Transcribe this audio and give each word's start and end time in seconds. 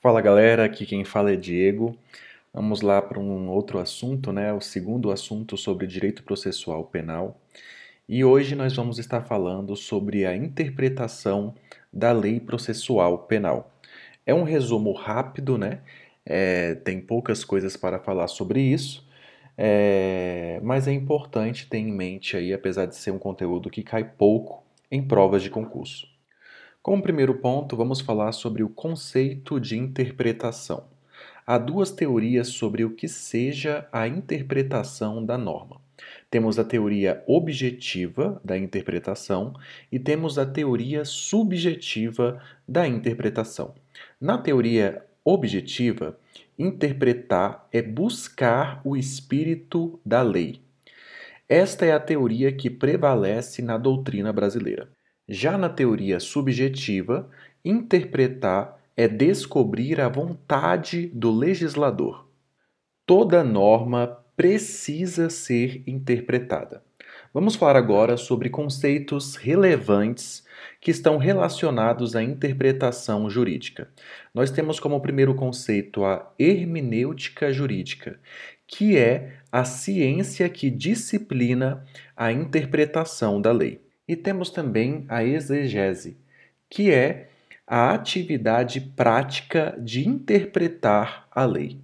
Fala 0.00 0.22
galera, 0.22 0.64
aqui 0.64 0.86
quem 0.86 1.04
fala 1.04 1.32
é 1.32 1.36
Diego. 1.36 1.94
Vamos 2.54 2.80
lá 2.80 3.02
para 3.02 3.20
um 3.20 3.50
outro 3.50 3.78
assunto, 3.78 4.32
né? 4.32 4.50
O 4.50 4.60
segundo 4.60 5.10
assunto 5.10 5.58
sobre 5.58 5.86
direito 5.86 6.22
processual 6.22 6.84
penal. 6.84 7.38
E 8.08 8.24
hoje 8.24 8.54
nós 8.54 8.74
vamos 8.74 8.98
estar 8.98 9.20
falando 9.20 9.76
sobre 9.76 10.24
a 10.24 10.34
interpretação 10.34 11.54
da 11.92 12.12
lei 12.12 12.40
processual 12.40 13.18
penal. 13.26 13.70
É 14.24 14.32
um 14.32 14.42
resumo 14.42 14.92
rápido, 14.92 15.58
né? 15.58 15.80
É, 16.24 16.76
tem 16.76 16.98
poucas 16.98 17.44
coisas 17.44 17.76
para 17.76 17.98
falar 17.98 18.28
sobre 18.28 18.60
isso, 18.62 19.06
é, 19.58 20.60
mas 20.62 20.88
é 20.88 20.92
importante 20.92 21.68
ter 21.68 21.78
em 21.78 21.92
mente 21.92 22.38
aí, 22.38 22.54
apesar 22.54 22.86
de 22.86 22.96
ser 22.96 23.10
um 23.10 23.18
conteúdo 23.18 23.68
que 23.70 23.82
cai 23.82 24.04
pouco 24.04 24.64
em 24.90 25.02
provas 25.06 25.42
de 25.42 25.50
concurso. 25.50 26.08
Como 26.82 27.02
primeiro 27.02 27.34
ponto, 27.34 27.76
vamos 27.76 28.00
falar 28.00 28.32
sobre 28.32 28.62
o 28.62 28.68
conceito 28.70 29.60
de 29.60 29.76
interpretação. 29.76 30.88
Há 31.46 31.58
duas 31.58 31.90
teorias 31.90 32.48
sobre 32.48 32.86
o 32.86 32.94
que 32.94 33.06
seja 33.06 33.86
a 33.92 34.08
interpretação 34.08 35.22
da 35.22 35.36
norma. 35.36 35.78
Temos 36.30 36.58
a 36.58 36.64
teoria 36.64 37.22
objetiva 37.26 38.40
da 38.42 38.56
interpretação 38.56 39.52
e 39.92 39.98
temos 39.98 40.38
a 40.38 40.46
teoria 40.46 41.04
subjetiva 41.04 42.42
da 42.66 42.88
interpretação. 42.88 43.74
Na 44.18 44.38
teoria 44.38 45.04
objetiva, 45.22 46.18
interpretar 46.58 47.68
é 47.70 47.82
buscar 47.82 48.80
o 48.82 48.96
espírito 48.96 50.00
da 50.02 50.22
lei. 50.22 50.62
Esta 51.46 51.84
é 51.84 51.92
a 51.92 52.00
teoria 52.00 52.50
que 52.50 52.70
prevalece 52.70 53.60
na 53.60 53.76
doutrina 53.76 54.32
brasileira. 54.32 54.88
Já 55.32 55.56
na 55.56 55.68
teoria 55.68 56.18
subjetiva, 56.18 57.30
interpretar 57.64 58.80
é 58.96 59.06
descobrir 59.06 60.00
a 60.00 60.08
vontade 60.08 61.06
do 61.14 61.30
legislador. 61.30 62.26
Toda 63.06 63.44
norma 63.44 64.18
precisa 64.34 65.30
ser 65.30 65.84
interpretada. 65.86 66.82
Vamos 67.32 67.54
falar 67.54 67.76
agora 67.76 68.16
sobre 68.16 68.50
conceitos 68.50 69.36
relevantes 69.36 70.44
que 70.80 70.90
estão 70.90 71.16
relacionados 71.16 72.16
à 72.16 72.24
interpretação 72.24 73.30
jurídica. 73.30 73.88
Nós 74.34 74.50
temos 74.50 74.80
como 74.80 75.00
primeiro 75.00 75.36
conceito 75.36 76.04
a 76.04 76.28
hermenêutica 76.36 77.52
jurídica, 77.52 78.18
que 78.66 78.98
é 78.98 79.34
a 79.52 79.62
ciência 79.62 80.48
que 80.48 80.68
disciplina 80.68 81.86
a 82.16 82.32
interpretação 82.32 83.40
da 83.40 83.52
lei. 83.52 83.89
E 84.10 84.16
temos 84.16 84.50
também 84.50 85.04
a 85.08 85.22
exegese, 85.22 86.16
que 86.68 86.90
é 86.90 87.28
a 87.64 87.94
atividade 87.94 88.80
prática 88.80 89.78
de 89.80 90.08
interpretar 90.08 91.28
a 91.30 91.44
lei. 91.44 91.78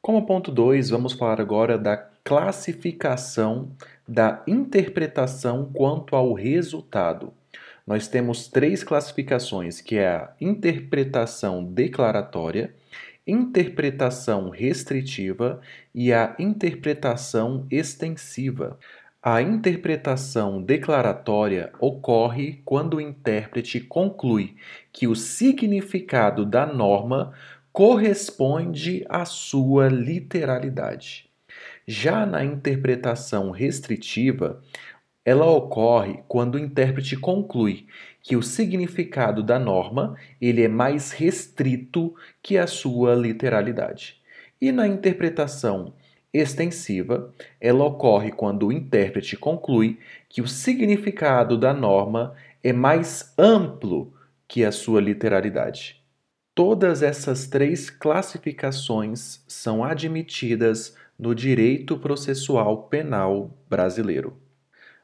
Como 0.00 0.24
ponto 0.24 0.52
2, 0.52 0.90
vamos 0.90 1.12
falar 1.12 1.40
agora 1.40 1.76
da 1.76 1.96
classificação 2.22 3.72
da 4.06 4.44
interpretação 4.46 5.68
quanto 5.74 6.14
ao 6.14 6.34
resultado. 6.34 7.34
Nós 7.84 8.06
temos 8.06 8.46
três 8.46 8.84
classificações, 8.84 9.80
que 9.80 9.96
é 9.96 10.06
a 10.06 10.32
interpretação 10.40 11.64
declaratória, 11.64 12.72
interpretação 13.26 14.50
restritiva 14.50 15.60
e 15.92 16.12
a 16.12 16.36
interpretação 16.38 17.66
extensiva. 17.68 18.78
A 19.22 19.42
interpretação 19.42 20.62
declaratória 20.62 21.70
ocorre 21.78 22.62
quando 22.64 22.94
o 22.94 23.00
intérprete 23.02 23.78
conclui 23.78 24.56
que 24.90 25.06
o 25.06 25.14
significado 25.14 26.46
da 26.46 26.64
norma 26.64 27.34
corresponde 27.70 29.04
à 29.10 29.26
sua 29.26 29.88
literalidade. 29.88 31.28
Já 31.86 32.24
na 32.24 32.42
interpretação 32.42 33.50
restritiva, 33.50 34.62
ela 35.22 35.44
ocorre 35.44 36.22
quando 36.26 36.54
o 36.54 36.58
intérprete 36.58 37.14
conclui 37.14 37.86
que 38.22 38.36
o 38.36 38.42
significado 38.42 39.42
da 39.42 39.58
norma 39.58 40.16
ele 40.40 40.62
é 40.62 40.68
mais 40.68 41.12
restrito 41.12 42.14
que 42.42 42.56
a 42.56 42.66
sua 42.66 43.14
literalidade. 43.14 44.18
E 44.58 44.72
na 44.72 44.88
interpretação 44.88 45.92
extensiva, 46.32 47.32
ela 47.60 47.84
ocorre 47.84 48.30
quando 48.30 48.66
o 48.66 48.72
intérprete 48.72 49.36
conclui 49.36 49.98
que 50.28 50.40
o 50.40 50.48
significado 50.48 51.58
da 51.58 51.72
norma 51.72 52.34
é 52.62 52.72
mais 52.72 53.34
amplo 53.38 54.12
que 54.46 54.64
a 54.64 54.72
sua 54.72 55.00
literalidade. 55.00 56.02
Todas 56.54 57.02
essas 57.02 57.46
três 57.46 57.88
classificações 57.88 59.42
são 59.48 59.82
admitidas 59.84 60.96
no 61.18 61.34
direito 61.34 61.98
processual 61.98 62.84
penal 62.88 63.56
brasileiro. 63.68 64.36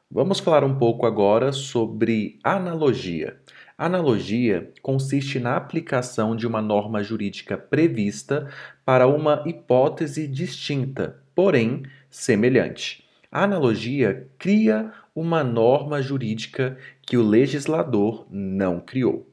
Vamos 0.09 0.39
falar 0.39 0.63
um 0.63 0.77
pouco 0.77 1.05
agora 1.05 1.51
sobre 1.51 2.39
analogia. 2.43 3.39
Analogia 3.79 4.73
consiste 4.81 5.39
na 5.39 5.55
aplicação 5.55 6.35
de 6.35 6.47
uma 6.47 6.63
norma 6.63 7.03
jurídica 7.03 7.55
prevista 7.55 8.51
para 8.83 9.05
uma 9.05 9.43
hipótese 9.45 10.27
distinta, 10.27 11.21
porém 11.35 11.83
semelhante. 12.09 13.07
A 13.31 13.43
analogia 13.43 14.27
cria 14.39 14.91
uma 15.13 15.43
norma 15.43 16.01
jurídica 16.01 16.75
que 17.03 17.17
o 17.17 17.21
legislador 17.21 18.25
não 18.31 18.79
criou. 18.79 19.29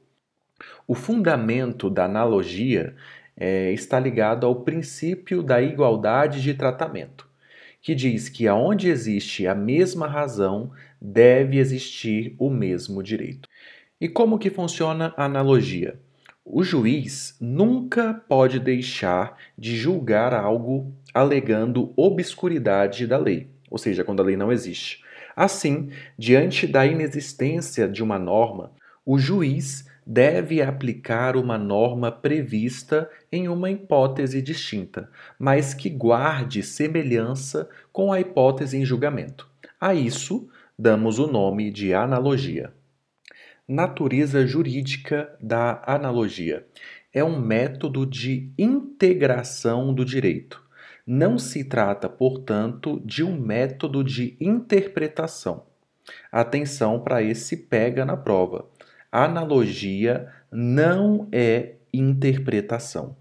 O 0.86 0.94
fundamento 0.94 1.88
da 1.88 2.04
analogia 2.04 2.94
é, 3.34 3.72
está 3.72 3.98
ligado 3.98 4.46
ao 4.46 4.56
princípio 4.56 5.42
da 5.42 5.62
igualdade 5.62 6.42
de 6.42 6.52
tratamento, 6.52 7.26
que 7.80 7.94
diz 7.94 8.28
que 8.28 8.46
aonde 8.46 8.90
existe 8.90 9.46
a 9.46 9.54
mesma 9.54 10.06
razão, 10.06 10.70
deve 11.00 11.56
existir 11.56 12.36
o 12.38 12.50
mesmo 12.50 13.02
direito. 13.02 13.48
E 14.04 14.08
como 14.10 14.38
que 14.38 14.50
funciona 14.50 15.14
a 15.16 15.24
analogia? 15.24 15.98
O 16.44 16.62
juiz 16.62 17.38
nunca 17.40 18.12
pode 18.12 18.60
deixar 18.60 19.34
de 19.56 19.74
julgar 19.74 20.34
algo 20.34 20.92
alegando 21.14 21.90
obscuridade 21.96 23.06
da 23.06 23.16
lei, 23.16 23.48
ou 23.70 23.78
seja, 23.78 24.04
quando 24.04 24.20
a 24.20 24.22
lei 24.22 24.36
não 24.36 24.52
existe. 24.52 25.02
Assim, 25.34 25.88
diante 26.18 26.66
da 26.66 26.84
inexistência 26.84 27.88
de 27.88 28.02
uma 28.02 28.18
norma, 28.18 28.72
o 29.06 29.16
juiz 29.18 29.88
deve 30.06 30.60
aplicar 30.60 31.34
uma 31.34 31.56
norma 31.56 32.12
prevista 32.12 33.08
em 33.32 33.48
uma 33.48 33.70
hipótese 33.70 34.42
distinta, 34.42 35.08
mas 35.38 35.72
que 35.72 35.88
guarde 35.88 36.62
semelhança 36.62 37.70
com 37.90 38.12
a 38.12 38.20
hipótese 38.20 38.76
em 38.76 38.84
julgamento. 38.84 39.48
A 39.80 39.94
isso 39.94 40.46
damos 40.78 41.18
o 41.18 41.26
nome 41.26 41.70
de 41.70 41.94
analogia. 41.94 42.70
Natureza 43.66 44.46
jurídica 44.46 45.34
da 45.40 45.82
analogia. 45.86 46.66
É 47.10 47.24
um 47.24 47.40
método 47.40 48.04
de 48.04 48.52
integração 48.58 49.94
do 49.94 50.04
direito. 50.04 50.62
Não 51.06 51.38
se 51.38 51.64
trata, 51.64 52.06
portanto, 52.06 53.00
de 53.02 53.24
um 53.24 53.40
método 53.40 54.04
de 54.04 54.36
interpretação. 54.38 55.64
Atenção 56.30 57.00
para 57.00 57.22
esse 57.22 57.56
pega 57.56 58.04
na 58.04 58.18
prova. 58.18 58.68
Analogia 59.10 60.30
não 60.52 61.26
é 61.32 61.76
interpretação. 61.90 63.16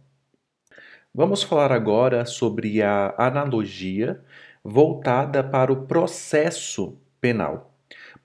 Vamos 1.16 1.42
falar 1.42 1.72
agora 1.72 2.26
sobre 2.26 2.82
a 2.82 3.16
analogia 3.18 4.20
voltada 4.62 5.42
para 5.42 5.72
o 5.72 5.86
processo 5.86 6.98
penal. 7.22 7.73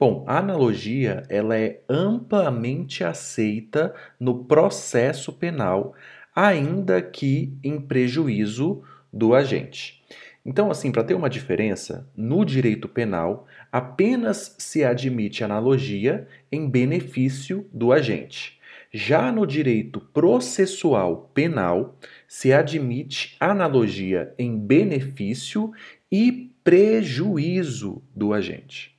Bom, 0.00 0.25
a 0.28 0.38
analogia 0.38 1.25
ela 1.28 1.59
é 1.59 1.81
amplamente 1.88 3.03
aceita 3.03 3.92
no 4.20 4.44
processo 4.44 5.32
penal, 5.32 5.92
ainda 6.32 7.03
que 7.03 7.59
em 7.65 7.80
prejuízo 7.80 8.80
do 9.12 9.34
agente. 9.34 10.00
Então, 10.47 10.71
assim, 10.71 10.92
para 10.92 11.03
ter 11.03 11.15
uma 11.15 11.28
diferença, 11.28 12.09
no 12.16 12.45
direito 12.45 12.89
penal 12.89 13.48
apenas 13.72 14.54
se 14.56 14.84
admite 14.84 15.42
analogia 15.42 16.28
em 16.50 16.71
benefício 16.71 17.68
do 17.72 17.92
agente. 17.92 18.56
Já 18.92 19.33
no 19.33 19.45
direito 19.45 20.00
processual 20.00 21.28
penal, 21.34 21.98
se 22.28 22.53
admite 22.53 23.36
analogia 23.41 24.33
em 24.39 24.56
benefício 24.56 25.72
e 26.10 26.53
prejuízo 26.62 28.00
do 28.15 28.33
agente. 28.33 28.97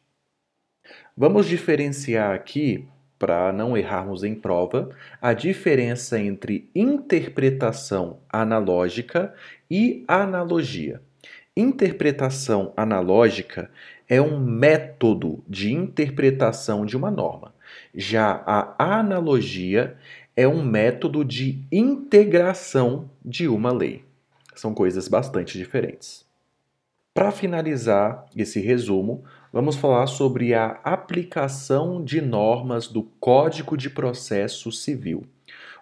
Vamos 1.21 1.47
diferenciar 1.47 2.33
aqui, 2.33 2.87
para 3.19 3.51
não 3.51 3.77
errarmos 3.77 4.23
em 4.23 4.33
prova, 4.33 4.87
a 5.21 5.33
diferença 5.33 6.17
entre 6.17 6.69
interpretação 6.73 8.21
analógica 8.29 9.33
e 9.69 10.05
analogia. 10.07 11.01
Interpretação 11.57 12.71
analógica 12.77 13.69
é 14.07 14.21
um 14.21 14.39
método 14.39 15.43
de 15.45 15.73
interpretação 15.73 16.85
de 16.85 16.95
uma 16.95 17.11
norma. 17.11 17.53
Já 17.93 18.41
a 18.45 18.99
analogia 18.99 19.97
é 20.37 20.47
um 20.47 20.63
método 20.63 21.25
de 21.25 21.61
integração 21.69 23.11
de 23.25 23.45
uma 23.45 23.73
lei. 23.73 24.05
São 24.55 24.73
coisas 24.73 25.09
bastante 25.09 25.57
diferentes. 25.57 26.25
Para 27.13 27.31
finalizar 27.31 28.25
esse 28.33 28.61
resumo, 28.61 29.25
vamos 29.51 29.75
falar 29.75 30.07
sobre 30.07 30.53
a 30.53 30.79
aplicação 30.83 32.03
de 32.03 32.21
normas 32.21 32.87
do 32.87 33.03
Código 33.19 33.75
de 33.75 33.89
Processo 33.89 34.71
Civil. 34.71 35.25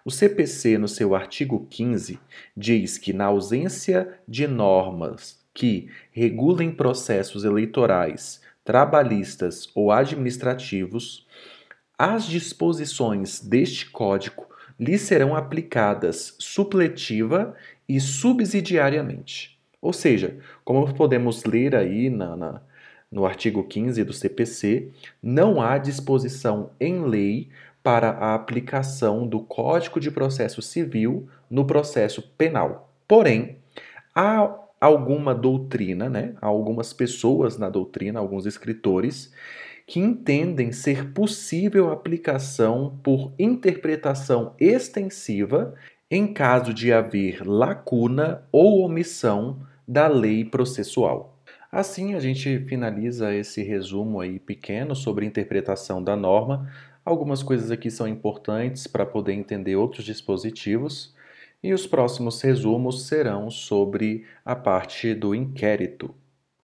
O 0.04 0.10
CPC, 0.10 0.78
no 0.78 0.88
seu 0.88 1.14
artigo 1.14 1.66
15, 1.68 2.18
diz 2.56 2.96
que, 2.96 3.12
na 3.12 3.26
ausência 3.26 4.18
de 4.26 4.46
normas 4.46 5.38
que 5.52 5.90
regulem 6.12 6.70
processos 6.70 7.44
eleitorais, 7.44 8.40
trabalhistas 8.64 9.68
ou 9.74 9.92
administrativos, 9.92 11.26
as 11.98 12.26
disposições 12.26 13.40
deste 13.40 13.90
Código 13.90 14.46
lhe 14.78 14.96
serão 14.96 15.34
aplicadas 15.34 16.36
supletiva 16.38 17.54
e 17.88 18.00
subsidiariamente. 18.00 19.58
Ou 19.80 19.92
seja, 19.92 20.38
como 20.64 20.94
podemos 20.94 21.44
ler 21.44 21.74
aí 21.74 22.08
na, 22.08 22.36
na, 22.36 22.62
no 23.10 23.24
artigo 23.24 23.64
15 23.64 24.04
do 24.04 24.12
CPC, 24.12 24.90
não 25.22 25.60
há 25.60 25.78
disposição 25.78 26.70
em 26.78 27.04
lei 27.04 27.48
para 27.82 28.10
a 28.10 28.34
aplicação 28.34 29.26
do 29.26 29.40
Código 29.40 29.98
de 29.98 30.10
Processo 30.10 30.60
Civil 30.60 31.28
no 31.50 31.64
processo 31.64 32.22
penal. 32.36 32.92
Porém, 33.06 33.56
há 34.14 34.54
alguma 34.80 35.34
doutrina, 35.34 36.08
né? 36.08 36.34
há 36.40 36.46
algumas 36.46 36.92
pessoas 36.92 37.56
na 37.56 37.70
doutrina, 37.70 38.20
alguns 38.20 38.46
escritores, 38.46 39.32
que 39.86 40.00
entendem 40.00 40.70
ser 40.70 41.12
possível 41.12 41.90
aplicação 41.90 42.98
por 43.02 43.32
interpretação 43.38 44.54
extensiva 44.60 45.74
em 46.10 46.32
caso 46.32 46.74
de 46.74 46.92
haver 46.92 47.46
lacuna 47.46 48.42
ou 48.52 48.80
omissão 48.84 49.60
da 49.86 50.06
lei 50.06 50.44
processual. 50.44 51.37
Assim, 51.70 52.14
a 52.14 52.20
gente 52.20 52.60
finaliza 52.60 53.34
esse 53.34 53.62
resumo 53.62 54.20
aí 54.20 54.38
pequeno 54.38 54.96
sobre 54.96 55.26
interpretação 55.26 56.02
da 56.02 56.16
norma. 56.16 56.70
Algumas 57.04 57.42
coisas 57.42 57.70
aqui 57.70 57.90
são 57.90 58.08
importantes 58.08 58.86
para 58.86 59.04
poder 59.04 59.34
entender 59.34 59.76
outros 59.76 60.04
dispositivos, 60.04 61.14
e 61.62 61.72
os 61.74 61.86
próximos 61.86 62.40
resumos 62.40 63.06
serão 63.06 63.50
sobre 63.50 64.24
a 64.44 64.56
parte 64.56 65.12
do 65.14 65.34
inquérito. 65.34 66.14